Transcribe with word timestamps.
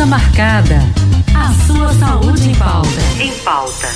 Consulta 0.00 0.06
marcada. 0.06 0.78
A 1.34 1.52
sua 1.66 1.92
saúde 1.92 2.48
em 2.48 2.54
pauta. 2.54 2.88
Em 3.20 3.32
pauta. 3.40 3.88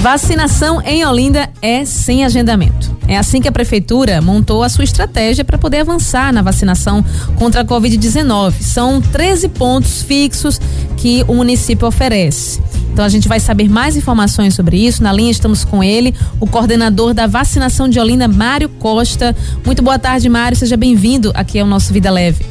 Vacinação 0.00 0.80
em 0.82 1.04
Olinda 1.04 1.50
é 1.60 1.84
sem 1.84 2.24
agendamento. 2.24 2.96
É 3.08 3.18
assim 3.18 3.40
que 3.40 3.48
a 3.48 3.52
prefeitura 3.52 4.22
montou 4.22 4.62
a 4.62 4.68
sua 4.68 4.84
estratégia 4.84 5.44
para 5.44 5.58
poder 5.58 5.80
avançar 5.80 6.32
na 6.32 6.42
vacinação 6.42 7.04
contra 7.36 7.62
a 7.62 7.64
Covid-19. 7.64 8.52
São 8.60 9.00
13 9.00 9.48
pontos 9.48 10.02
fixos 10.02 10.60
que 10.96 11.24
o 11.26 11.34
município 11.34 11.88
oferece. 11.88 12.60
Então 12.92 13.04
a 13.04 13.08
gente 13.08 13.28
vai 13.28 13.40
saber 13.40 13.68
mais 13.68 13.96
informações 13.96 14.54
sobre 14.54 14.76
isso. 14.76 15.02
Na 15.02 15.12
linha 15.12 15.30
estamos 15.30 15.64
com 15.64 15.82
ele, 15.82 16.14
o 16.38 16.46
coordenador 16.46 17.14
da 17.14 17.26
vacinação 17.26 17.88
de 17.88 17.98
Olinda, 17.98 18.28
Mário 18.28 18.68
Costa. 18.68 19.34
Muito 19.64 19.82
boa 19.82 19.98
tarde, 19.98 20.28
Mário. 20.28 20.56
Seja 20.56 20.76
bem-vindo 20.76 21.32
aqui 21.34 21.58
ao 21.58 21.66
nosso 21.66 21.92
Vida 21.92 22.10
Leve. 22.10 22.44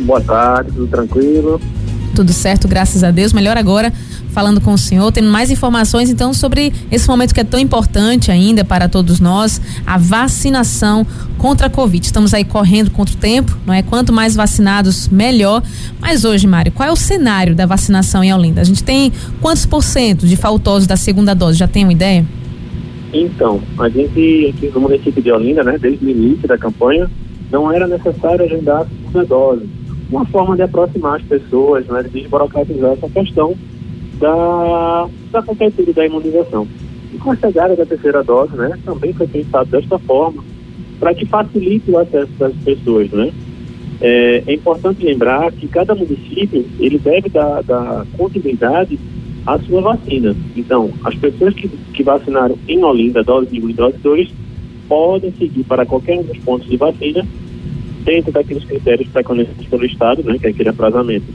Boa 0.00 0.20
tarde, 0.20 0.72
tudo 0.72 0.86
tranquilo? 0.86 1.60
Tudo 2.14 2.32
certo, 2.32 2.66
graças 2.66 3.04
a 3.04 3.10
Deus. 3.10 3.32
Melhor 3.32 3.56
agora 3.56 3.92
falando 4.30 4.60
com 4.60 4.72
o 4.72 4.78
senhor, 4.78 5.10
tendo 5.12 5.30
mais 5.30 5.50
informações 5.50 6.10
então 6.10 6.32
sobre 6.32 6.72
esse 6.90 7.08
momento 7.08 7.34
que 7.34 7.40
é 7.40 7.44
tão 7.44 7.60
importante 7.60 8.30
ainda 8.30 8.64
para 8.64 8.88
todos 8.88 9.20
nós, 9.20 9.60
a 9.86 9.98
vacinação 9.98 11.06
contra 11.36 11.66
a 11.66 11.70
Covid. 11.70 12.04
Estamos 12.04 12.32
aí 12.32 12.44
correndo 12.44 12.90
contra 12.90 13.14
o 13.14 13.18
tempo, 13.18 13.56
não 13.66 13.74
é? 13.74 13.82
Quanto 13.82 14.12
mais 14.12 14.34
vacinados, 14.34 15.08
melhor. 15.08 15.62
Mas 16.00 16.24
hoje, 16.24 16.46
Mário, 16.46 16.72
qual 16.72 16.88
é 16.88 16.92
o 16.92 16.96
cenário 16.96 17.54
da 17.54 17.66
vacinação 17.66 18.22
em 18.22 18.32
Olinda? 18.32 18.60
A 18.60 18.64
gente 18.64 18.82
tem 18.82 19.12
quantos 19.40 19.66
por 19.66 19.82
cento 19.82 20.26
de 20.26 20.36
faltosos 20.36 20.86
da 20.86 20.96
segunda 20.96 21.34
dose? 21.34 21.58
Já 21.58 21.68
tem 21.68 21.84
uma 21.84 21.92
ideia? 21.92 22.24
Então, 23.12 23.60
a 23.78 23.88
gente 23.88 24.54
aqui 24.54 24.70
no 24.72 24.80
município 24.80 25.22
de 25.22 25.32
Olinda, 25.32 25.64
né, 25.64 25.76
desde 25.78 26.04
o 26.04 26.08
início 26.08 26.46
da 26.46 26.56
campanha, 26.56 27.10
não 27.50 27.72
era 27.72 27.86
necessário 27.88 28.44
agendar 28.44 28.82
a 28.82 28.86
segunda 28.86 29.24
dose. 29.26 29.68
Uma 30.10 30.24
forma 30.26 30.54
de 30.56 30.62
aproximar 30.62 31.16
as 31.16 31.22
pessoas, 31.22 31.86
né, 31.86 32.02
de 32.02 32.10
desburocratizar 32.10 32.92
essa 32.92 33.08
questão 33.08 33.56
da, 34.20 35.08
da 35.32 35.42
cobertura 35.42 35.92
da 35.92 36.06
imunização. 36.06 36.68
E 37.12 37.18
com 37.18 37.32
a 37.32 37.36
chegada 37.36 37.74
da 37.74 37.86
terceira 37.86 38.22
dose, 38.22 38.54
né, 38.56 38.78
também 38.84 39.12
foi 39.12 39.26
pensado 39.26 39.70
desta 39.70 39.98
forma, 39.98 40.44
para 41.00 41.14
que 41.14 41.26
facilite 41.26 41.90
o 41.90 41.98
acesso 41.98 42.30
das 42.38 42.52
pessoas, 42.56 43.10
né? 43.10 43.32
É, 44.02 44.42
é, 44.46 44.54
importante 44.54 45.04
lembrar 45.04 45.50
que 45.52 45.66
cada 45.68 45.94
município 45.94 46.64
ele 46.78 46.98
deve 46.98 47.28
dar, 47.28 47.62
dar 47.62 48.06
continuidade 48.16 48.98
à 49.46 49.58
sua 49.58 49.80
vacina. 49.80 50.34
Então, 50.56 50.90
as 51.04 51.14
pessoas 51.14 51.54
que, 51.54 51.68
que 51.68 52.02
vacinaram 52.02 52.56
em 52.68 52.82
Olinda, 52.82 53.22
dose 53.22 53.60
1 53.60 53.68
e 53.68 53.72
dose 53.74 53.98
2, 53.98 54.30
podem 54.88 55.32
seguir 55.38 55.64
para 55.64 55.84
qualquer 55.84 56.18
um 56.18 56.22
dos 56.22 56.38
pontos 56.38 56.68
de 56.68 56.76
vacina 56.76 57.26
dentro 58.04 58.32
daqueles 58.32 58.64
critérios 58.64 59.08
preconizado 59.08 59.64
pelo 59.68 59.84
Estado, 59.84 60.22
né, 60.22 60.38
que 60.38 60.46
é 60.46 60.50
aquele 60.50 60.70
aprazamento 60.70 61.26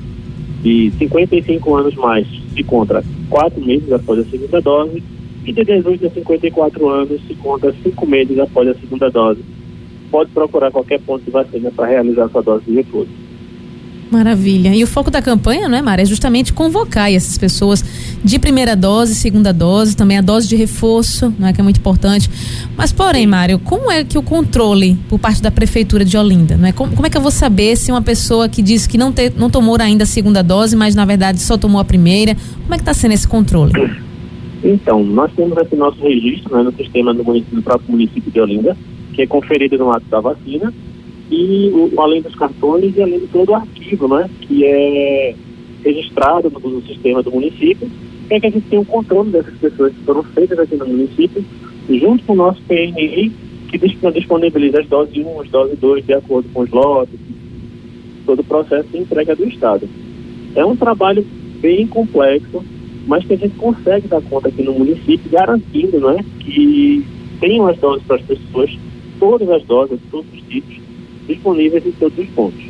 de 0.64 0.92
55 0.98 1.76
anos 1.76 1.96
mais 1.96 2.28
se 2.56 2.64
conta 2.64 3.04
4 3.30 3.64
meses 3.64 3.92
após 3.92 4.20
a 4.20 4.24
segunda 4.24 4.62
dose 4.62 5.04
e 5.46 5.52
de 5.52 5.64
18 5.64 6.08
a 6.08 6.10
54 6.10 6.90
anos 6.90 7.22
se 7.28 7.36
conta 7.36 7.74
5 7.84 8.08
meses 8.08 8.40
após 8.40 8.68
a 8.70 8.74
segunda 8.76 9.10
dose. 9.12 9.42
Pode 10.10 10.32
procurar 10.32 10.72
qualquer 10.72 11.00
ponto 11.02 11.24
de 11.24 11.32
vacina 11.32 11.72
para 11.72 11.88
realizar 11.88 12.30
sua 12.30 12.42
dose 12.42 12.66
de 12.66 12.74
reforço. 12.74 13.12
Maravilha. 14.12 14.74
E 14.76 14.84
o 14.84 14.88
foco 14.88 15.12
da 15.12 15.22
campanha, 15.22 15.68
não 15.68 15.78
é, 15.78 15.82
Mara? 15.82 16.02
É 16.02 16.06
justamente 16.06 16.54
convocar 16.54 17.12
essas 17.12 17.38
pessoas 17.38 17.84
de 18.26 18.40
primeira 18.40 18.76
dose, 18.76 19.14
segunda 19.14 19.54
dose, 19.54 19.96
também 19.96 20.18
a 20.18 20.22
dose 20.22 20.48
de 20.48 20.56
reforço, 20.56 21.32
não 21.38 21.48
é 21.48 21.54
que 21.54 21.62
é 21.62 21.64
muito 21.64 21.78
importante. 21.78 22.28
Mas, 22.76 22.92
porém, 22.92 23.28
Mário, 23.28 23.60
como 23.60 23.92
é 23.92 24.04
que 24.04 24.18
o 24.18 24.24
controle 24.24 24.98
por 25.08 25.20
parte 25.20 25.44
da 25.44 25.52
prefeitura 25.52 26.04
de 26.04 26.18
Olinda, 26.18 26.58
não 26.58 26.68
é? 26.68 26.72
Como, 26.72 26.92
como 26.96 27.06
é 27.06 27.10
que 27.10 27.16
eu 27.16 27.22
vou 27.22 27.30
saber 27.30 27.78
se 27.78 27.92
uma 27.92 28.02
pessoa 28.02 28.50
que 28.50 28.64
diz 28.64 28.88
que 28.88 28.98
não, 28.98 29.12
te, 29.12 29.32
não 29.38 29.48
tomou 29.48 29.78
ainda 29.80 30.06
a 30.06 30.08
segunda 30.08 30.42
dose, 30.42 30.76
mas 30.76 30.96
na 30.96 31.06
verdade 31.06 31.40
só 31.40 31.56
tomou 31.56 31.80
a 31.80 31.86
primeira, 31.86 32.36
como 32.64 32.74
é 32.74 32.78
que 32.78 32.82
está 32.82 32.96
sendo 32.96 33.12
esse 33.12 33.28
controle? 33.28 33.74
Então, 34.64 35.04
nós 35.04 35.32
temos 35.36 35.56
aqui 35.60 35.76
nosso 35.76 36.02
registro 36.02 36.58
né, 36.58 36.64
no 36.64 36.74
sistema 36.74 37.14
do, 37.14 37.24
município, 37.24 37.58
do 37.58 37.62
próprio 37.62 37.92
município 37.92 38.32
de 38.32 38.40
Olinda, 38.40 38.76
que 39.14 39.22
é 39.22 39.28
conferido 39.28 39.78
no 39.78 39.92
ato 39.92 40.06
da 40.10 40.20
vacina 40.20 40.74
e 41.30 41.70
o, 41.72 42.02
além 42.02 42.24
dos 42.24 42.34
cartões 42.34 42.98
e 42.98 43.04
além 43.04 43.20
de 43.20 43.28
todo 43.28 43.50
o 43.50 43.56
arquivo, 43.56 44.08
né, 44.08 44.28
que 44.42 44.66
é 44.66 45.36
registrado 45.84 46.50
no, 46.50 46.60
no 46.60 46.82
sistema 46.88 47.22
do 47.22 47.30
município, 47.30 47.88
é 48.30 48.40
que 48.40 48.48
a 48.48 48.50
gente 48.50 48.68
tem 48.68 48.80
o 48.80 48.86
controle 48.86 49.32
dessas 49.32 49.56
pessoas 49.58 49.94
que 49.94 50.04
foram 50.04 50.24
feitas 50.24 50.58
aqui 50.58 50.76
no 50.76 50.88
município, 50.88 51.44
junto 51.90 52.24
com 52.26 52.34
o 52.34 52.38
nosso 52.38 52.62
PNI, 52.64 53.32
que 53.70 53.78
disponibiliza 53.78 54.80
as 54.80 54.88
doses 54.88 55.16
1, 55.16 55.42
as 55.42 55.50
doses 55.50 55.80
2, 55.80 56.06
de 56.06 56.14
acordo 56.14 56.50
com 56.54 56.62
os 56.62 56.70
lotes, 56.70 57.20
todo 58.26 58.40
o 58.40 58.44
processo 58.44 58.90
de 58.90 58.98
entrega 58.98 59.36
do 59.36 59.46
Estado. 59.48 59.88
É 60.56 60.66
um 60.66 60.76
trabalho 60.76 61.26
bem 61.60 61.86
complexo, 61.88 62.64
mas 63.08 63.26
que 63.26 63.34
a 63.34 63.38
gente 63.38 63.56
consegue 63.56 64.08
dar 64.08 64.22
conta 64.22 64.48
aqui 64.48 64.64
no 64.64 64.74
município, 64.74 65.30
garantindo 65.30 66.00
né, 66.00 66.24
que 66.40 67.06
tenham 67.40 67.68
as 67.68 67.78
doses 67.78 68.04
para 68.08 68.16
as 68.16 68.22
pessoas, 68.24 68.72
todas 69.20 69.50
as 69.50 69.64
doses, 69.64 70.00
todos 70.10 70.26
os 70.34 70.42
tipos, 70.48 70.76
disponíveis 71.28 71.86
em 71.86 71.92
todos 71.92 72.18
os 72.18 72.30
pontos. 72.30 72.64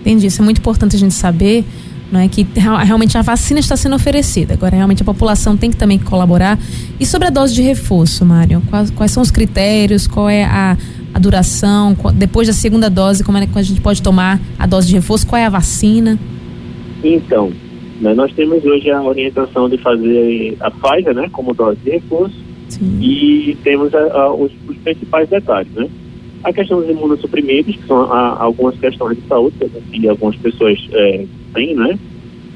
Entendi, 0.00 0.26
isso 0.26 0.42
é 0.42 0.44
muito 0.44 0.58
importante 0.58 0.96
a 0.96 0.98
gente 0.98 1.14
saber, 1.14 1.64
não 2.12 2.20
é 2.20 2.28
que 2.28 2.46
realmente 2.54 3.16
a 3.16 3.22
vacina 3.22 3.58
está 3.58 3.74
sendo 3.74 3.96
oferecida. 3.96 4.52
Agora 4.52 4.76
realmente 4.76 5.00
a 5.00 5.04
população 5.04 5.56
tem 5.56 5.70
que 5.70 5.76
também 5.78 5.98
colaborar. 5.98 6.58
E 7.00 7.06
sobre 7.06 7.28
a 7.28 7.30
dose 7.30 7.54
de 7.54 7.62
reforço, 7.62 8.26
Mário, 8.26 8.62
quais, 8.68 8.90
quais 8.90 9.10
são 9.10 9.22
os 9.22 9.30
critérios, 9.30 10.06
qual 10.06 10.28
é 10.28 10.44
a, 10.44 10.76
a 11.14 11.18
duração, 11.18 11.96
depois 12.14 12.46
da 12.46 12.52
segunda 12.52 12.90
dose, 12.90 13.24
como 13.24 13.38
é 13.38 13.46
que 13.46 13.58
a 13.58 13.62
gente 13.62 13.80
pode 13.80 14.02
tomar 14.02 14.38
a 14.58 14.66
dose 14.66 14.88
de 14.88 14.94
reforço, 14.94 15.26
qual 15.26 15.40
é 15.40 15.46
a 15.46 15.48
vacina? 15.48 16.18
Então, 17.02 17.50
né, 17.98 18.12
nós 18.12 18.30
temos 18.34 18.62
hoje 18.62 18.90
a 18.90 19.02
orientação 19.02 19.70
de 19.70 19.78
fazer 19.78 20.56
a 20.60 20.70
Pfizer, 20.70 21.14
né, 21.14 21.30
como 21.32 21.54
dose 21.54 21.78
de 21.82 21.92
reforço, 21.92 22.36
Sim. 22.68 22.98
e 23.00 23.56
temos 23.64 23.94
a, 23.94 24.00
a, 24.00 24.34
os, 24.34 24.52
os 24.68 24.76
principais 24.76 25.30
detalhes, 25.30 25.72
né? 25.72 25.88
A 26.44 26.52
questão 26.52 26.80
dos 26.80 26.90
imunossuprimidos, 26.90 27.76
que 27.76 27.86
são 27.86 28.12
algumas 28.12 28.76
questões 28.78 29.16
de 29.16 29.28
saúde 29.28 29.54
que 29.92 30.08
algumas 30.08 30.34
pessoas 30.36 30.76
é, 30.92 31.24
têm, 31.52 31.74
né? 31.74 31.98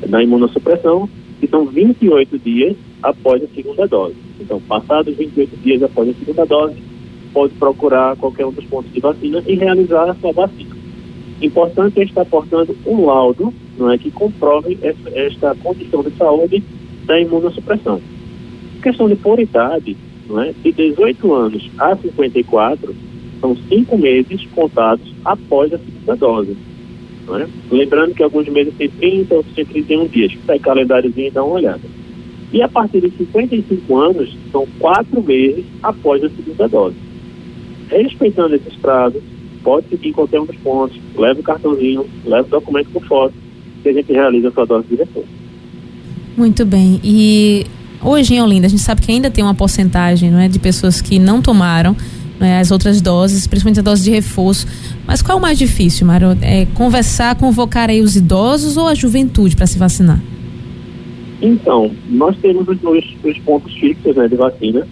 Da 0.09 0.23
imunossupressão, 0.23 1.09
que 1.41 1.47
são 1.47 1.67
28 1.67 2.39
dias 2.39 2.77
após 3.03 3.43
a 3.43 3.49
segunda 3.49 3.87
dose. 3.87 4.17
Então, 4.41 4.61
passados 4.61 5.17
28 5.17 5.57
dias 5.63 5.83
após 5.83 6.09
a 6.09 6.15
segunda 6.15 6.45
dose, 6.45 6.77
pode 7.33 7.55
procurar 7.55 8.17
qualquer 8.17 8.47
um 8.47 8.53
dos 8.53 8.65
pontos 8.65 8.93
de 8.93 9.01
vacina 9.01 9.43
e 9.47 9.55
realizar 9.55 10.11
a 10.11 10.15
sua 10.15 10.33
vacina. 10.33 10.77
Importante 11.41 12.01
é 12.01 12.05
estar 12.05 12.25
portando 12.25 12.75
um 12.87 13.05
laudo 13.05 13.53
não 13.79 13.91
é, 13.91 13.99
que 13.99 14.11
comprove 14.11 14.79
essa, 14.83 15.11
esta 15.11 15.55
condição 15.57 16.03
de 16.03 16.11
saúde 16.17 16.63
da 17.05 17.21
imunossupressão. 17.21 18.01
Questão 18.83 19.09
de 19.09 19.17
por 19.17 19.39
idade, 19.39 19.97
não 20.29 20.41
é, 20.41 20.53
de 20.63 20.73
18 20.73 21.35
anos 21.35 21.71
a 21.79 21.97
54, 21.97 22.95
são 23.41 23.57
cinco 23.69 23.99
meses 23.99 24.47
contados 24.55 25.13
após 25.25 25.73
a 25.73 25.79
segunda 25.79 26.17
dose. 26.17 26.57
É? 27.29 27.47
Lembrando 27.71 28.15
que 28.15 28.23
alguns 28.23 28.49
meses 28.49 28.73
têm 28.77 28.89
30, 28.89 29.35
outros 29.35 29.55
têm 29.55 29.65
31 29.65 30.07
dias. 30.07 30.33
Pega 30.47 30.61
calendáriozinho 30.61 31.27
e 31.27 31.31
dá 31.31 31.43
uma 31.43 31.57
olhada. 31.57 31.81
E 32.53 32.63
a 32.63 32.69
partir 32.69 33.01
de 33.01 33.11
55 33.17 33.97
anos, 33.97 34.37
são 34.53 34.67
quatro 34.79 35.23
meses 35.23 35.65
após 35.83 36.23
a 36.23 36.31
segunda 36.31 36.69
dose. 36.69 36.97
Respeitando 37.89 38.55
esses 38.55 38.75
prazos, 38.77 39.23
pode 39.63 39.89
seguir 39.89 40.11
em 40.11 40.13
qualquer 40.13 40.41
um 40.41 40.47
dos 40.47 40.57
pontos, 40.57 40.97
leve 41.17 41.41
o 41.41 41.43
cartãozinho, 41.43 42.07
leve 42.25 42.47
o 42.47 42.51
documento 42.51 42.89
com 42.93 43.01
foto, 43.01 43.35
que 43.83 43.89
a 43.89 43.93
gente 43.93 44.13
realiza 44.13 44.49
a 44.49 44.53
sua 44.53 44.65
dose 44.65 44.87
de 44.87 44.95
reforço. 44.95 45.29
Muito 46.37 46.65
bem. 46.65 47.01
E 47.03 47.67
hoje 48.03 48.35
em 48.35 48.43
Olinda, 48.43 48.67
a 48.67 48.71
gente 48.71 48.83
sabe 48.83 49.03
que 49.03 49.11
ainda 49.11 49.31
tem 49.31 49.43
uma 49.43 49.55
porcentagem 49.55 50.31
não 50.31 50.39
é, 50.39 50.49
de 50.49 50.59
pessoas 50.59 51.01
que 51.01 51.19
não 51.19 51.43
tomaram 51.43 51.97
né, 52.39 52.61
as 52.61 52.71
outras 52.71 53.01
doses, 53.01 53.47
principalmente 53.47 53.81
a 53.81 53.83
dose 53.83 54.05
de 54.05 54.11
reforço. 54.11 54.67
Mas 55.07 55.23
qual 55.23 55.37
é 55.37 55.39
o 55.39 55.43
mais 55.43 55.59
difícil, 55.59 56.07
Mário? 56.07 56.37
É 56.43 56.67
conversar, 56.75 57.37
convocar 57.37 57.91
aí 57.91 58.01
os 58.01 58.17
idosos 58.17 58.77
ou 58.77 58.87
a 58.87 58.95
juventude 58.95 59.57
para 59.57 59.67
se 59.67 59.79
vacinar? 59.79 60.21
Então, 61.41 61.91
nós 62.09 62.37
temos 62.39 62.67
os 62.69 62.79
dois 62.79 63.05
os 63.23 63.39
pontos 63.41 63.73
fixos 63.75 64.17
né, 64.17 64.27
de 64.29 64.37
vacina 64.37 64.87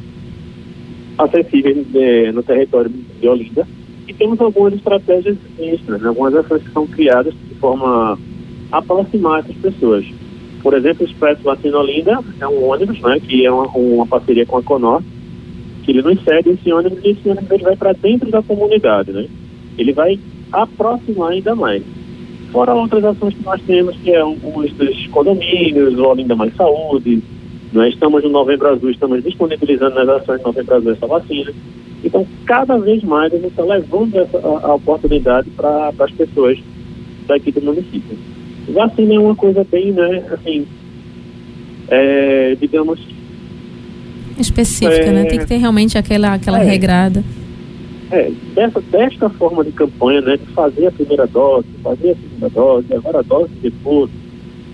acessíveis 1.17 1.87
é, 1.95 2.33
no 2.33 2.43
território 2.43 2.91
de 3.21 3.29
Olinda 3.29 3.67
e 4.07 4.13
temos 4.13 4.41
algumas 4.41 4.75
estratégias 4.75 5.37
extras, 5.59 6.01
né, 6.03 6.09
algumas 6.09 6.35
ações 6.35 6.63
que 6.63 6.71
são 6.73 6.87
criadas 6.87 7.33
de 7.49 7.55
forma 7.55 8.19
a 8.71 8.79
aproximar 8.79 9.41
essas 9.41 9.57
pessoas. 9.57 10.05
Por 10.63 10.75
exemplo, 10.75 11.07
o 11.07 11.09
Expresso 11.09 11.43
Vacina 11.43 11.79
Olinda 11.79 12.19
é 12.41 12.49
um 12.49 12.69
ônibus, 12.69 13.01
né, 13.01 13.21
que 13.21 13.47
é 13.47 13.51
uma, 13.51 13.67
uma 13.69 14.07
parceria 14.07 14.45
com 14.45 14.59
a 14.59 14.63
Conor, 14.63 15.03
que 15.85 15.93
ele 15.93 16.03
não 16.03 16.17
cede 16.17 16.51
esse 16.51 16.73
ônibus 16.73 16.99
e 17.05 17.11
esse 17.11 17.29
ônibus 17.29 17.51
ele 17.51 17.65
vai 17.65 17.77
para 17.77 17.93
dentro 17.93 18.31
da 18.31 18.43
comunidade, 18.43 19.13
né? 19.13 19.27
Ele 19.77 19.93
vai 19.93 20.19
aproximar 20.53 21.33
ainda 21.33 21.55
mais. 21.55 21.83
Fora 22.51 22.75
outras 22.75 23.05
ações 23.05 23.35
que 23.35 23.45
nós 23.45 23.61
temos, 23.63 23.97
que 23.97 24.11
é 24.13 24.25
um, 24.25 24.39
os 24.55 24.73
dos 24.73 25.07
condomínios, 25.09 25.99
o 25.99 26.05
Olinda 26.05 26.37
Mais 26.37 26.55
Saúde, 26.55 27.23
Nós 27.75 27.93
estamos 27.93 28.23
no 28.23 28.31
Novembro 28.31 28.69
Azul, 28.69 28.91
estamos 28.91 29.25
disponibilizando 29.25 29.97
nas 29.97 30.09
ações 30.09 30.41
do 30.41 30.47
Novembro 30.47 30.77
Azul 30.77 30.93
essa 30.93 31.09
vacina. 31.09 31.53
Então, 32.05 32.25
cada 32.47 32.79
vez 32.79 33.03
mais 33.03 33.33
a 33.33 33.37
gente 33.37 33.49
está 33.49 33.65
levando 33.65 34.15
essa, 34.15 34.39
a, 34.39 34.67
a 34.69 34.75
oportunidade 34.75 35.51
para 35.51 35.93
as 35.99 36.11
pessoas 36.13 36.57
daqui 37.27 37.51
do 37.51 37.61
município. 37.63 38.17
Vacina 38.69 39.15
é 39.15 39.19
uma 39.19 39.35
coisa 39.35 39.67
bem, 39.71 39.91
né, 39.91 40.25
assim, 40.31 40.65
é, 41.89 42.57
digamos... 42.61 43.01
Específica, 44.39 45.13
né? 45.13 45.21
é, 45.21 45.23
né? 45.23 45.25
Tem 45.25 45.39
que 45.39 45.47
ter 45.47 45.57
realmente 45.57 45.97
aquela, 45.97 46.35
aquela 46.35 46.61
é, 46.61 46.65
regrada. 46.65 47.23
É, 48.11 48.31
dessa, 48.55 48.81
desta 48.81 49.29
forma 49.31 49.65
de 49.65 49.73
campanha, 49.73 50.21
né, 50.21 50.37
de 50.37 50.47
fazer 50.53 50.87
a 50.87 50.91
primeira 50.91 51.27
dose, 51.27 51.67
fazer 51.83 52.11
a 52.11 52.15
segunda 52.15 52.49
dose, 52.49 52.95
agora 52.95 53.19
a 53.21 53.23
dose 53.23 53.53
de 53.55 53.69
reforço, 53.69 54.13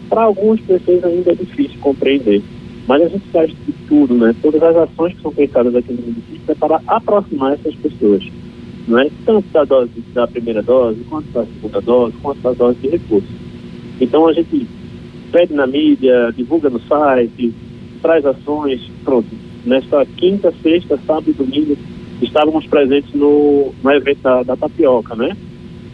para 0.08 0.22
algumas 0.22 0.60
pessoas 0.60 1.04
ainda 1.04 1.32
é 1.32 1.34
difícil 1.34 1.78
compreender. 1.80 2.42
Mas 2.86 3.02
a 3.02 3.08
gente 3.08 3.28
faz 3.28 3.50
de 3.50 3.72
tudo, 3.86 4.14
né? 4.14 4.34
Todas 4.42 4.62
as 4.62 4.76
ações 4.76 5.14
que 5.14 5.22
são 5.22 5.32
pensadas 5.32 5.74
aqui 5.76 5.92
no 5.92 6.02
município 6.02 6.40
é 6.48 6.54
para 6.54 6.82
aproximar 6.88 7.52
essas 7.52 7.74
pessoas. 7.76 8.26
Não 8.88 8.98
é 8.98 9.08
tanto 9.24 9.46
da 9.52 9.64
dose 9.64 9.92
da 10.12 10.26
primeira 10.26 10.62
dose, 10.62 10.98
quanto 11.08 11.30
da 11.30 11.44
segunda 11.44 11.80
dose, 11.80 12.16
quanto 12.20 12.40
da 12.40 12.52
dose 12.52 12.78
de 12.80 12.88
reforço. 12.88 13.28
Então 14.00 14.26
a 14.26 14.32
gente 14.32 14.66
pede 15.30 15.54
na 15.54 15.66
mídia, 15.66 16.32
divulga 16.36 16.68
no 16.68 16.80
site, 16.80 17.54
traz 18.02 18.26
ações, 18.26 18.80
pronto. 19.04 19.28
Nesta 19.64 20.04
quinta, 20.16 20.52
sexta, 20.62 20.98
sábado 21.06 21.30
e 21.30 21.32
domingo 21.32 21.76
estávamos 22.22 22.66
presentes 22.66 23.12
no, 23.14 23.72
no 23.82 23.90
evento 23.90 24.22
da, 24.22 24.42
da 24.42 24.56
tapioca, 24.56 25.14
né? 25.14 25.36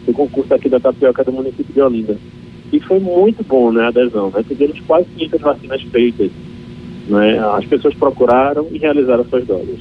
O 0.07 0.13
concurso 0.13 0.53
aqui 0.53 0.69
da 0.69 0.79
tapioca 0.79 1.23
do 1.23 1.31
município 1.31 1.73
de 1.73 1.81
Olinda. 1.81 2.17
E 2.71 2.79
foi 2.79 2.99
muito 2.99 3.43
bom, 3.43 3.71
né, 3.71 3.83
a 3.83 3.87
adesão, 3.87 4.31
né? 4.33 4.43
Tivemos 4.47 4.79
quase 4.81 5.05
500 5.17 5.41
vacinas 5.41 5.81
feitas, 5.83 6.31
né? 7.07 7.39
As 7.55 7.65
pessoas 7.65 7.93
procuraram 7.93 8.67
e 8.71 8.77
realizaram 8.77 9.25
suas 9.25 9.45
doses. 9.45 9.79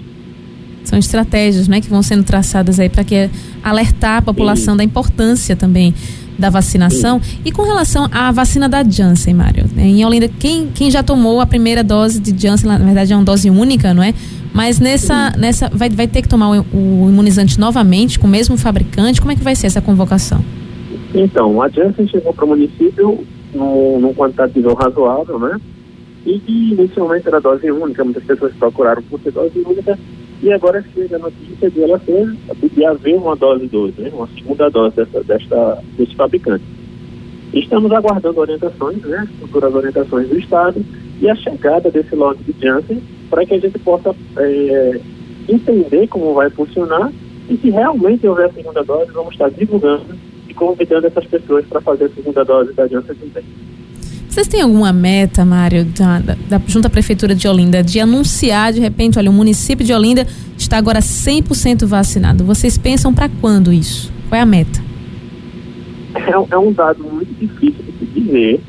São 0.85 0.99
estratégias, 0.99 1.67
né, 1.67 1.81
que 1.81 1.89
vão 1.89 2.01
sendo 2.01 2.23
traçadas 2.23 2.79
aí 2.79 2.89
para 2.89 3.03
que 3.03 3.29
alertar 3.63 4.19
a 4.19 4.23
população 4.23 4.75
Sim. 4.75 4.79
da 4.79 4.85
importância 4.85 5.57
também 5.57 5.93
da 6.39 6.51
vacinação. 6.51 7.21
Sim. 7.23 7.39
E 7.45 7.53
com 7.53 7.63
relação 7.63 8.09
à 8.11 8.31
vacina 8.31 8.69
da 8.69 8.83
Janssen, 8.83 9.35
Mário, 9.35 9.65
né? 9.75 9.87
em 9.87 10.05
Olinda, 10.05 10.29
quem, 10.29 10.69
quem 10.69 10.91
já 10.91 11.03
tomou 11.03 11.41
a 11.41 11.47
primeira 11.47 11.83
dose 11.83 12.21
de 12.21 12.37
Janssen, 12.41 12.69
na 12.69 12.79
verdade 12.79 13.13
é 13.13 13.17
uma 13.17 13.25
dose 13.25 13.51
única, 13.51 13.95
não 13.95 14.03
é? 14.03 14.15
Mas 14.53 14.81
nessa, 14.81 15.35
nessa 15.37 15.69
vai, 15.69 15.91
vai 15.91 16.09
ter 16.09 16.23
que 16.23 16.29
tomar 16.29 16.51
o, 16.51 16.67
o, 16.73 17.11
imunizante 17.11 17.61
novamente 17.61 18.19
com 18.19 18.27
o 18.27 18.31
mesmo 18.31 18.57
fabricante? 18.57 19.21
Como 19.21 19.33
é 19.33 19.37
que 19.37 19.45
vai 19.45 19.55
ser 19.55 19.67
essa 19.67 19.83
convocação? 19.83 20.43
Então, 21.15 21.61
a 21.61 21.69
Janssen 21.69 22.09
chegou 22.09 22.33
para 22.33 22.45
o 22.45 22.49
município 22.49 23.25
num, 23.55 24.01
num 24.01 24.15
quantitativo 24.15 24.75
razoável, 24.75 25.39
né? 25.39 25.61
E 26.25 26.39
que 26.41 26.73
inicialmente 26.73 27.29
era 27.29 27.41
dose 27.41 27.71
única, 27.71 28.03
muitas 28.03 28.25
pessoas 28.25 28.53
procuraram 28.55 29.03
por 29.03 29.21
ser 29.21 29.33
dose 29.33 29.59
única, 29.65 29.99
e 30.47 30.53
agora 30.53 30.85
chega 30.95 31.17
a 31.17 31.19
notícia 31.19 31.69
de 31.69 31.83
ela 31.83 31.99
ter, 31.99 32.25
de 32.73 32.85
haver 32.85 33.17
uma 33.17 33.35
dose 33.35 33.67
2, 33.67 33.97
né? 33.97 34.11
uma 34.15 34.29
segunda 34.29 34.71
dose 34.71 34.95
dessa, 34.95 35.25
desta, 35.25 35.83
desse 35.99 36.15
fabricante. 36.15 36.63
Estamos 37.53 37.91
aguardando 37.91 38.39
orientações, 38.39 39.03
né? 39.03 39.27
futuras 39.41 39.75
orientações 39.75 40.29
do 40.29 40.39
Estado, 40.39 40.85
e 41.21 41.29
a 41.29 41.35
chegada 41.35 41.91
desse 41.91 42.15
lote 42.15 42.45
de 42.45 42.55
Janssen 42.65 43.03
para 43.29 43.45
que 43.45 43.55
a 43.55 43.59
gente 43.59 43.77
possa 43.81 44.15
é, 44.39 45.01
entender 45.49 46.07
como 46.07 46.33
vai 46.35 46.49
funcionar 46.51 47.11
e 47.51 47.57
se 47.57 47.71
realmente 47.71 48.25
houver 48.29 48.47
a 48.47 48.53
segunda 48.53 48.85
dose, 48.85 49.11
vamos 49.11 49.33
estar 49.33 49.51
divulgando 49.51 50.15
e 50.49 50.55
convidando 50.55 51.09
essas 51.09 51.25
pessoas 51.27 51.67
para 51.67 51.81
fazer 51.81 52.05
a 52.05 52.11
segunda 52.11 52.45
dose 52.45 52.73
da 52.73 52.87
Janssen 52.87 53.17
também. 53.17 53.45
Vocês 54.37 54.49
têm 54.49 54.61
alguma 54.61 54.93
meta, 54.93 55.47
Mário, 55.47 55.83
da, 55.83 56.19
da, 56.19 56.37
da, 56.47 56.61
junto 56.67 56.85
à 56.85 56.91
Prefeitura 56.91 57.35
de 57.35 57.49
Olinda, 57.49 57.83
de 57.83 57.99
anunciar 57.99 58.71
de 58.71 58.81
repente, 58.81 59.19
olha, 59.19 59.31
o 59.31 59.33
município 59.33 59.83
de 59.83 59.95
Olinda 59.95 60.27
está 60.59 60.77
agora 60.77 61.01
100% 61.01 61.87
vacinado. 61.87 62.45
Vocês 62.45 62.77
pensam 62.77 63.15
para 63.15 63.31
quando 63.41 63.73
isso? 63.73 64.13
Qual 64.29 64.39
é 64.39 64.43
a 64.43 64.45
meta? 64.45 64.79
É, 66.17 66.55
é 66.55 66.59
um 66.59 66.71
dado 66.71 67.03
muito 67.03 67.33
difícil 67.41 67.83
de 67.83 67.99
se 67.99 68.21
dizer, 68.21 68.61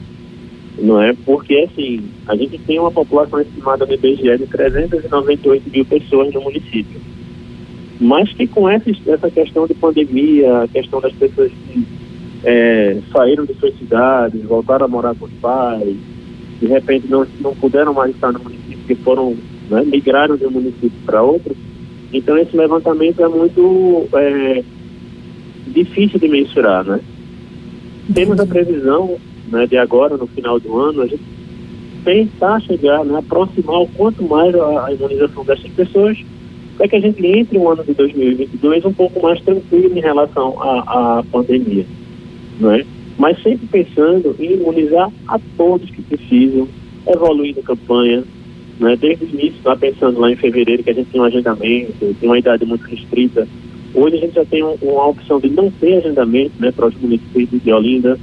não 0.81 1.01
é? 1.01 1.13
Porque, 1.25 1.67
assim, 1.69 2.01
a 2.29 2.35
gente 2.37 2.57
tem 2.59 2.79
uma 2.79 2.89
população 2.89 3.41
estimada 3.41 3.85
no 3.85 3.93
IBGE 3.93 4.37
de 4.37 4.47
398 4.47 5.69
mil 5.69 5.83
pessoas 5.83 6.33
no 6.33 6.43
município. 6.43 7.01
Mas 7.99 8.31
que 8.31 8.47
com 8.47 8.69
essa, 8.69 8.89
essa 9.05 9.29
questão 9.29 9.67
de 9.67 9.73
pandemia, 9.73 10.63
a 10.63 10.67
questão 10.69 11.01
das 11.01 11.11
pessoas 11.11 11.51
é, 12.43 12.97
saíram 13.11 13.45
de 13.45 13.53
suas 13.55 13.77
cidades, 13.77 14.41
voltaram 14.43 14.85
a 14.85 14.89
morar 14.89 15.15
com 15.15 15.25
os 15.25 15.33
pais, 15.33 15.95
de 16.59 16.67
repente 16.67 17.07
não, 17.09 17.25
não 17.39 17.55
puderam 17.55 17.93
mais 17.93 18.11
estar 18.11 18.31
no 18.31 18.39
município, 18.39 18.79
que 18.87 18.95
foram, 18.95 19.35
né, 19.69 19.83
migraram 19.85 20.35
de 20.37 20.45
um 20.45 20.51
município 20.51 20.91
para 21.05 21.21
outro. 21.21 21.55
Então 22.13 22.37
esse 22.37 22.55
levantamento 22.55 23.21
é 23.21 23.27
muito 23.27 24.07
é, 24.13 24.63
difícil 25.67 26.19
de 26.19 26.27
mensurar, 26.27 26.83
né? 26.85 26.99
Temos 28.13 28.39
a 28.39 28.45
previsão 28.45 29.17
né, 29.51 29.67
de 29.67 29.77
agora, 29.77 30.15
no 30.15 30.27
final 30.27 30.59
do 30.59 30.79
ano, 30.79 31.01
a 31.01 31.07
gente 31.07 31.23
tentar 32.03 32.61
chegar, 32.61 33.03
né, 33.03 33.19
aproximar 33.19 33.81
o 33.81 33.87
quanto 33.87 34.23
mais 34.23 34.55
a, 34.55 34.85
a 34.85 34.93
imunização 34.93 35.43
dessas 35.43 35.69
pessoas, 35.71 36.17
para 36.77 36.87
que 36.87 36.95
a 36.95 36.99
gente 36.99 37.25
entre 37.25 37.57
o 37.57 37.69
ano 37.69 37.83
de 37.83 37.93
2022 37.93 38.85
um 38.85 38.93
pouco 38.93 39.21
mais 39.21 39.41
tranquilo 39.41 39.97
em 39.97 40.01
relação 40.01 40.55
à, 40.61 41.23
pandemia, 41.31 41.85
é? 42.65 42.85
Mas 43.17 43.41
sempre 43.41 43.67
pensando 43.67 44.35
em 44.39 44.53
imunizar 44.53 45.11
a 45.27 45.39
todos 45.57 45.89
que 45.89 46.01
precisam, 46.01 46.67
evoluindo 47.07 47.59
a 47.59 47.63
campanha, 47.63 48.23
né? 48.79 48.95
Desde 48.95 49.25
o 49.25 49.29
início, 49.29 49.57
está 49.57 49.75
pensando 49.75 50.19
lá 50.19 50.31
em 50.31 50.35
fevereiro 50.35 50.83
que 50.83 50.89
a 50.89 50.93
gente 50.93 51.09
tem 51.09 51.21
um 51.21 51.23
agendamento, 51.23 52.15
tem 52.19 52.29
uma 52.29 52.39
idade 52.39 52.65
muito 52.65 52.85
restrita. 52.85 53.47
Hoje 53.93 54.17
a 54.17 54.19
gente 54.19 54.35
já 54.35 54.45
tem 54.45 54.63
um, 54.63 54.75
uma 54.81 55.07
opção 55.07 55.39
de 55.39 55.49
não 55.49 55.71
ter 55.71 55.97
agendamento, 55.97 56.53
né, 56.59 56.71
para 56.71 56.87
os 56.87 56.95
municípios 56.95 57.63
de 57.63 57.71
Olinda, 57.71 58.19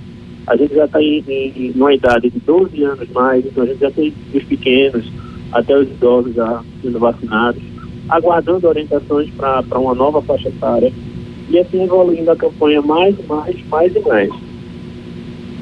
a 0.47 0.57
gente 0.57 0.75
já 0.75 0.85
está 0.85 1.03
em, 1.03 1.25
em, 1.29 1.95
idade 1.95 2.31
de 2.31 2.39
12 2.41 2.83
anos 2.83 3.09
mais, 3.11 3.45
então 3.47 3.65
a 3.65 3.67
gente 3.67 3.81
já 3.81 3.91
tem 3.91 4.13
os 4.33 4.45
pequenos, 4.45 5.11
até 5.53 5.77
os 5.77 5.89
idosos 5.89 6.35
já 6.35 6.63
sendo 6.83 6.99
vacinados, 6.99 7.63
aguardando 8.09 8.69
orientações 8.69 9.31
para 9.31 9.79
uma 9.79 9.95
nova 9.95 10.21
faixa 10.21 10.49
etária 10.49 10.93
e 11.49 11.58
assim 11.58 11.82
evoluindo 11.82 12.31
a 12.31 12.37
campanha 12.37 12.81
mais, 12.82 13.14
mais, 13.26 13.56
mais 13.69 13.94
e 13.94 14.00
mais. 14.00 14.31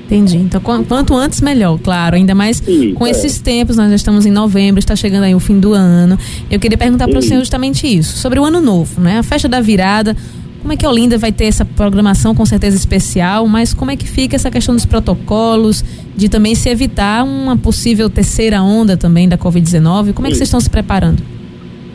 Entendi. 0.07 0.37
Então, 0.37 0.61
quanto 0.61 1.15
antes, 1.15 1.41
melhor, 1.41 1.79
claro. 1.79 2.17
Ainda 2.17 2.35
mais 2.35 2.59
Sim, 2.59 2.93
com 2.93 3.07
é. 3.07 3.11
esses 3.11 3.41
tempos, 3.41 3.79
nós 3.79 3.89
já 3.89 3.97
estamos 3.97 4.27
em 4.27 4.31
novembro, 4.31 4.79
está 4.79 4.95
chegando 4.95 5.23
aí 5.23 5.35
o 5.35 5.41
fim 5.41 5.59
do 5.59 5.73
ano. 5.73 6.19
Eu 6.51 6.61
queria 6.61 6.77
perguntar 6.77 7.09
para 7.09 7.19
o 7.19 7.23
senhor 7.23 7.41
justamente 7.41 7.87
isso, 7.87 8.19
sobre 8.19 8.39
o 8.39 8.45
ano 8.45 8.61
novo, 8.61 9.01
né? 9.01 9.19
A 9.19 9.23
festa 9.23 9.49
da 9.49 9.61
virada, 9.61 10.15
como 10.61 10.73
é 10.73 10.77
que 10.77 10.85
a 10.85 10.91
Olinda 10.91 11.17
vai 11.17 11.33
ter 11.33 11.47
essa 11.47 11.65
programação 11.65 12.35
com 12.35 12.45
certeza 12.45 12.77
especial, 12.77 13.49
mas 13.49 13.73
como 13.73 13.91
é 13.91 13.97
que 13.97 14.07
fica 14.07 14.37
essa 14.37 14.51
questão 14.51 14.75
dos 14.75 14.85
protocolos, 14.85 15.83
de 16.15 16.29
também 16.29 16.55
se 16.55 16.69
evitar 16.69 17.25
uma 17.25 17.57
possível 17.57 18.11
terceira 18.11 18.63
onda 18.63 18.99
também 18.99 19.27
da 19.27 19.39
Covid-19? 19.39 20.13
Como 20.13 20.27
é 20.27 20.31
que 20.31 20.37
vocês 20.37 20.49
estão 20.49 20.61
se 20.61 20.69
preparando? 20.69 21.23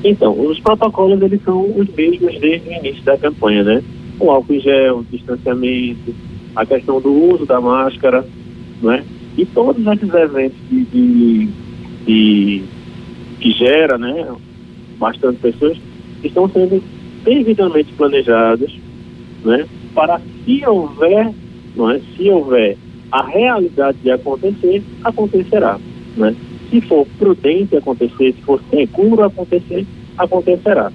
Então, 0.04 0.40
os 0.40 0.60
protocolos 0.60 1.22
eles 1.22 1.42
são 1.44 1.64
os 1.78 1.88
mesmos 1.90 2.40
desde 2.40 2.70
o 2.70 2.74
início 2.74 3.04
da 3.04 3.18
campanha, 3.18 3.64
né? 3.64 3.84
O 4.20 4.32
álcool 4.32 4.54
em 4.54 4.60
gel, 4.60 5.00
o 5.00 5.04
distanciamento, 5.04 6.14
a 6.56 6.66
questão 6.66 7.02
do 7.02 7.12
uso 7.12 7.46
da 7.46 7.60
máscara, 7.60 8.26
né? 8.82 9.04
E 9.38 9.46
todos 9.46 9.86
esses 9.86 10.14
eventos 10.14 10.58
de, 10.70 10.84
de, 10.86 11.50
de 12.06 12.64
que 13.40 13.52
gera, 13.52 13.98
né, 13.98 14.28
bastante 14.98 15.40
pessoas, 15.40 15.78
estão 16.24 16.50
sendo 16.50 16.82
devidamente 17.24 17.94
planejadas, 17.94 18.72
né, 19.44 19.68
para 19.94 20.20
se 20.44 20.66
houver, 20.66 21.32
não 21.76 21.92
é, 21.92 22.02
se 22.16 22.30
houver 22.30 22.78
a 23.12 23.24
realidade 23.24 23.98
de 24.00 24.12
acontecer, 24.12 24.84
acontecerá, 25.04 25.80
né? 26.18 26.36
Se 26.70 26.82
for 26.82 27.08
prudente 27.18 27.78
acontecer, 27.78 28.34
se 28.34 28.42
for 28.42 28.62
seguro 28.70 29.24
acontecer, 29.24 29.86
acontecerá. 30.18 30.92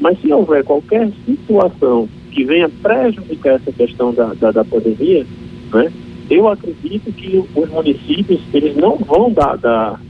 Mas 0.00 0.20
se 0.20 0.32
houver 0.32 0.64
qualquer 0.64 1.10
situação 1.26 2.08
que 2.30 2.44
venha 2.44 2.68
prejudicar 2.68 3.56
essa 3.56 3.72
questão 3.72 4.12
da, 4.12 4.32
da, 4.34 4.50
da 4.50 4.64
pandemia, 4.64 5.26
né, 5.72 5.92
eu 6.30 6.48
acredito 6.48 7.12
que 7.12 7.42
os 7.54 7.68
municípios 7.68 8.40
eles 8.54 8.74
não 8.76 8.96
vão 8.96 9.30
dar, 9.30 9.56
dar, 9.58 10.00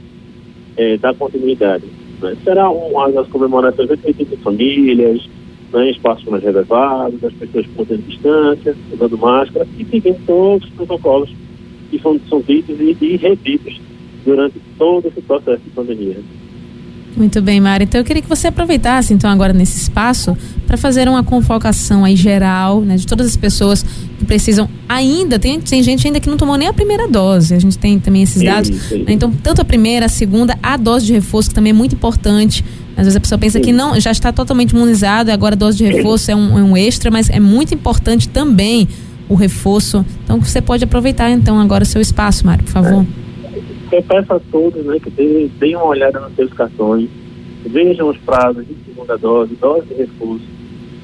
é, 0.77 0.97
dar 0.97 1.13
continuidade. 1.15 1.83
Né? 2.21 2.35
Será 2.43 2.69
uma 2.69 3.11
das 3.11 3.27
comemorações 3.27 3.89
de 3.89 4.37
famílias, 4.37 5.27
né, 5.73 5.89
espaços 5.89 6.25
mais 6.25 6.43
reservados, 6.43 7.23
as 7.23 7.33
pessoas 7.33 7.65
mantendo 7.77 8.03
distância, 8.03 8.75
usando 8.93 9.17
máscara 9.17 9.67
e 9.77 9.85
seguindo 9.85 10.25
todos 10.25 10.67
os 10.67 10.73
protocolos 10.75 11.29
que 11.89 11.99
são, 11.99 12.19
são 12.29 12.41
ditos 12.41 12.79
e, 12.79 12.97
e 13.01 13.17
durante 14.25 14.59
todo 14.77 15.07
esse 15.07 15.21
processo 15.21 15.61
de 15.63 15.69
pandemia. 15.71 16.17
Muito 17.15 17.41
bem, 17.41 17.61
Mari. 17.61 17.83
Então 17.83 18.01
eu 18.01 18.05
queria 18.05 18.21
que 18.21 18.29
você 18.29 18.47
aproveitasse 18.47 19.13
então 19.13 19.29
agora 19.29 19.53
nesse 19.53 19.77
espaço 19.77 20.35
para 20.65 20.77
fazer 20.77 21.07
uma 21.07 21.23
convocação 21.23 22.03
aí 22.03 22.15
geral, 22.15 22.81
né, 22.81 22.95
de 22.95 23.05
todas 23.05 23.27
as 23.27 23.37
pessoas 23.37 23.85
que 24.17 24.25
precisam 24.25 24.67
ainda, 24.89 25.37
tem, 25.37 25.59
tem 25.59 25.83
gente 25.83 26.07
ainda 26.07 26.19
que 26.19 26.29
não 26.29 26.37
tomou 26.37 26.57
nem 26.57 26.67
a 26.67 26.73
primeira 26.73 27.07
dose, 27.07 27.53
a 27.53 27.59
gente 27.59 27.77
tem 27.77 27.99
também 27.99 28.23
esses 28.23 28.41
dados, 28.41 28.69
né, 28.91 29.05
então 29.09 29.31
tanto 29.43 29.61
a 29.61 29.65
primeira, 29.65 30.05
a 30.07 30.09
segunda, 30.09 30.57
a 30.63 30.77
dose 30.77 31.05
de 31.05 31.13
reforço 31.13 31.49
que 31.49 31.55
também 31.55 31.71
é 31.71 31.73
muito 31.73 31.93
importante, 31.93 32.63
às 32.97 33.03
vezes 33.03 33.15
a 33.15 33.19
pessoa 33.19 33.37
pensa 33.37 33.59
sim. 33.59 33.65
que 33.65 33.73
não, 33.73 33.99
já 33.99 34.09
está 34.09 34.31
totalmente 34.31 34.71
imunizado, 34.71 35.31
agora 35.31 35.53
a 35.53 35.57
dose 35.57 35.77
de 35.77 35.83
reforço 35.83 36.31
é 36.31 36.35
um, 36.35 36.57
é 36.57 36.63
um 36.63 36.75
extra, 36.75 37.11
mas 37.11 37.29
é 37.29 37.39
muito 37.39 37.73
importante 37.75 38.27
também 38.29 38.87
o 39.29 39.35
reforço, 39.35 40.03
então 40.23 40.39
você 40.39 40.61
pode 40.61 40.83
aproveitar 40.83 41.29
então 41.29 41.59
agora 41.59 41.83
o 41.83 41.87
seu 41.87 42.01
espaço, 42.01 42.45
Mário, 42.45 42.63
por 42.63 42.71
favor. 42.71 43.05
É. 43.19 43.22
Eu 43.93 44.01
peço 44.01 44.33
a 44.33 44.39
todos 44.39 44.83
né, 44.83 44.97
que 44.99 45.11
deem 45.11 45.75
uma 45.75 45.85
olhada 45.85 46.19
nos 46.19 46.35
seus 46.35 46.51
cartões, 46.51 47.07
vejam 47.63 48.09
os 48.09 48.17
prazos 48.17 48.65
de 48.67 48.73
segunda 48.87 49.15
dose, 49.19 49.53
dose 49.53 49.85
de 49.85 49.93
reforço, 49.93 50.45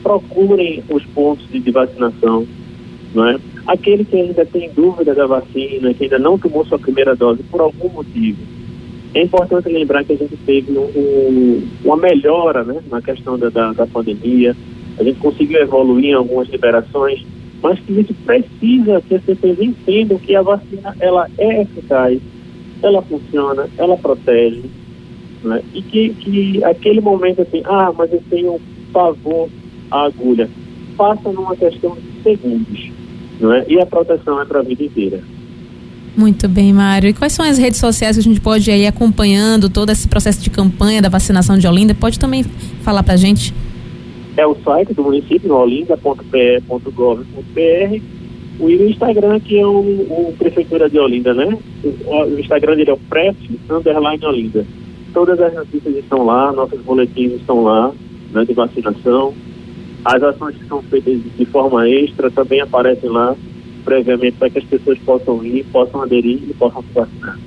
procurem 0.01 0.83
os 0.89 1.05
pontos 1.05 1.47
de, 1.51 1.59
de 1.59 1.69
vacinação, 1.69 2.47
é? 3.15 3.39
Aquele 3.67 4.03
que 4.03 4.15
ainda 4.15 4.43
tem 4.43 4.71
dúvida 4.71 5.13
da 5.13 5.27
vacina, 5.27 5.93
que 5.93 6.05
ainda 6.05 6.17
não 6.17 6.39
tomou 6.39 6.65
sua 6.65 6.79
primeira 6.79 7.15
dose 7.15 7.43
por 7.43 7.61
algum 7.61 7.89
motivo, 7.89 8.39
é 9.13 9.21
importante 9.21 9.69
lembrar 9.69 10.03
que 10.03 10.13
a 10.13 10.17
gente 10.17 10.35
teve 10.37 10.71
um, 10.71 10.81
um, 10.81 11.67
uma 11.85 11.95
melhora 11.95 12.63
né, 12.63 12.81
na 12.89 13.03
questão 13.03 13.37
da, 13.37 13.49
da, 13.49 13.71
da, 13.71 13.85
pandemia, 13.85 14.55
a 14.97 15.03
gente 15.03 15.19
conseguiu 15.19 15.61
evoluir 15.61 16.05
em 16.05 16.13
algumas 16.13 16.49
liberações, 16.49 17.23
mas 17.61 17.79
que 17.79 17.91
a 17.91 17.95
gente 17.97 18.13
precisa 18.15 18.99
que 19.07 19.13
as 19.13 19.21
pessoas 19.21 19.59
entendam 19.59 20.17
que 20.17 20.35
a 20.35 20.41
vacina 20.41 20.95
ela 20.99 21.27
é 21.37 21.61
eficaz, 21.61 22.19
ela 22.81 23.01
funciona, 23.01 23.67
ela 23.77 23.97
protege, 23.97 24.63
né? 25.43 25.61
E 25.73 25.81
que, 25.81 26.09
que 26.09 26.63
aquele 26.63 27.01
momento 27.01 27.41
assim, 27.41 27.61
ah, 27.65 27.91
mas 27.97 28.11
eu 28.11 28.21
tenho 28.29 28.59
pavor 28.91 29.49
à 29.91 30.05
agulha, 30.05 30.49
passa 30.97 31.31
numa 31.31 31.55
questão 31.55 31.95
de 31.95 32.23
segundos, 32.23 32.91
não 33.39 33.53
é? 33.53 33.65
E 33.67 33.79
a 33.79 33.85
proteção 33.85 34.41
é 34.41 34.45
para 34.45 34.59
a 34.59 34.63
vida 34.63 34.83
inteira. 34.83 35.21
Muito 36.17 36.49
bem, 36.49 36.73
Mário. 36.73 37.09
E 37.09 37.13
quais 37.13 37.33
são 37.33 37.45
as 37.45 37.57
redes 37.57 37.79
sociais 37.79 38.17
que 38.17 38.19
a 38.19 38.23
gente 38.23 38.41
pode 38.41 38.69
ir 38.69 38.87
acompanhando 38.87 39.69
todo 39.69 39.91
esse 39.91 40.07
processo 40.07 40.41
de 40.41 40.49
campanha 40.49 41.01
da 41.01 41.07
vacinação 41.07 41.57
de 41.57 41.67
Olinda? 41.67 41.95
Pode 41.95 42.19
também 42.19 42.43
falar 42.81 43.03
para 43.03 43.13
a 43.13 43.17
gente? 43.17 43.53
É 44.35 44.45
o 44.45 44.55
site 44.55 44.93
do 44.93 45.03
município, 45.03 45.53
olinda.pe.gov.br 45.53 48.18
o 48.59 48.69
Instagram, 48.69 49.39
que 49.39 49.57
é 49.57 49.65
o, 49.65 49.79
o, 49.79 50.35
Prefeitura 50.37 50.89
de 50.89 50.99
Olinda, 50.99 51.33
né? 51.33 51.57
O, 51.83 52.23
o 52.23 52.39
Instagram 52.39 52.75
dele 52.75 52.91
é 52.91 52.93
o 52.93 52.97
Pref 52.97 53.35
Underline 53.69 54.25
Olinda. 54.25 54.65
Todas 55.13 55.39
as 55.39 55.53
notícias 55.53 55.95
estão 55.95 56.25
lá, 56.25 56.51
nossos 56.51 56.81
boletins 56.81 57.33
estão 57.33 57.63
lá, 57.63 57.91
né, 58.31 58.45
de 58.45 58.53
vacinação. 58.53 59.33
As 60.05 60.21
ações 60.21 60.55
que 60.57 60.65
são 60.65 60.81
feitas 60.83 61.19
de 61.37 61.45
forma 61.45 61.87
extra 61.89 62.29
também 62.29 62.61
aparecem 62.61 63.09
lá 63.09 63.35
previamente 63.83 64.37
para 64.37 64.49
que 64.49 64.59
as 64.59 64.65
pessoas 64.65 64.99
possam 64.99 65.43
ir, 65.43 65.65
possam 65.71 66.01
aderir 66.01 66.39
e 66.47 66.53
possam 66.53 66.83
se 66.83 66.93
vacinar. 66.93 67.39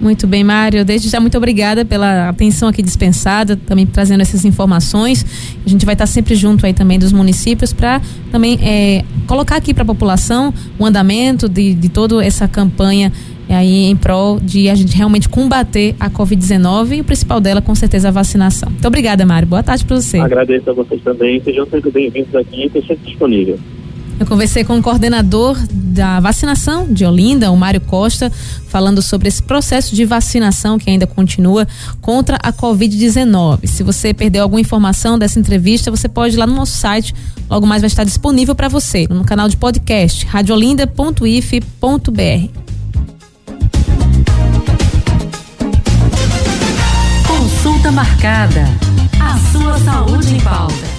Muito 0.00 0.26
bem, 0.26 0.44
Mário. 0.44 0.84
Desde 0.84 1.08
já, 1.08 1.20
muito 1.20 1.36
obrigada 1.36 1.84
pela 1.84 2.28
atenção 2.28 2.68
aqui 2.68 2.82
dispensada, 2.82 3.56
também 3.56 3.86
trazendo 3.86 4.20
essas 4.20 4.44
informações. 4.44 5.24
A 5.64 5.68
gente 5.68 5.86
vai 5.86 5.94
estar 5.94 6.06
sempre 6.06 6.34
junto 6.34 6.66
aí 6.66 6.74
também 6.74 6.98
dos 6.98 7.12
municípios 7.12 7.72
para 7.72 8.00
também 8.30 8.58
é, 8.62 9.04
colocar 9.26 9.56
aqui 9.56 9.72
para 9.72 9.82
a 9.82 9.86
população 9.86 10.52
o 10.78 10.84
andamento 10.84 11.48
de, 11.48 11.74
de 11.74 11.88
toda 11.88 12.24
essa 12.24 12.46
campanha 12.46 13.10
aí 13.48 13.84
em 13.84 13.96
prol 13.96 14.40
de 14.40 14.68
a 14.68 14.74
gente 14.74 14.96
realmente 14.96 15.28
combater 15.28 15.94
a 16.00 16.10
Covid-19 16.10 16.96
e 16.96 17.00
o 17.00 17.04
principal 17.04 17.40
dela, 17.40 17.62
com 17.62 17.74
certeza, 17.74 18.08
a 18.08 18.10
vacinação. 18.10 18.70
Muito 18.70 18.86
obrigada, 18.86 19.24
Mário. 19.24 19.46
Boa 19.46 19.62
tarde 19.62 19.84
para 19.84 20.00
você. 20.00 20.18
Agradeço 20.18 20.68
a 20.70 20.72
vocês 20.72 21.00
também. 21.02 21.40
Sejam 21.40 21.66
sempre 21.66 21.90
bem-vindos 21.90 22.34
aqui 22.34 22.66
e 22.66 22.70
sempre 22.70 22.98
disponível. 23.06 23.58
Eu 24.18 24.24
conversei 24.24 24.64
com 24.64 24.78
o 24.78 24.82
coordenador 24.82 25.58
da 25.70 26.18
vacinação 26.20 26.90
de 26.90 27.04
Olinda, 27.04 27.50
o 27.50 27.56
Mário 27.56 27.82
Costa, 27.82 28.32
falando 28.68 29.02
sobre 29.02 29.28
esse 29.28 29.42
processo 29.42 29.94
de 29.94 30.06
vacinação 30.06 30.78
que 30.78 30.88
ainda 30.88 31.06
continua 31.06 31.68
contra 32.00 32.38
a 32.42 32.50
Covid-19. 32.50 33.66
Se 33.66 33.82
você 33.82 34.14
perdeu 34.14 34.42
alguma 34.42 34.60
informação 34.60 35.18
dessa 35.18 35.38
entrevista, 35.38 35.90
você 35.90 36.08
pode 36.08 36.34
ir 36.34 36.38
lá 36.38 36.46
no 36.46 36.54
nosso 36.54 36.78
site, 36.78 37.14
logo 37.48 37.66
mais 37.66 37.82
vai 37.82 37.88
estar 37.88 38.04
disponível 38.04 38.54
para 38.54 38.68
você, 38.68 39.06
no 39.08 39.24
canal 39.24 39.48
de 39.48 39.56
podcast, 39.56 40.24
radiolinda.if.br. 40.24 42.66
Consulta 47.26 47.92
marcada. 47.92 48.64
A 49.20 49.38
sua 49.52 49.78
saúde 49.78 50.36
em 50.36 50.40
pauta. 50.40 50.95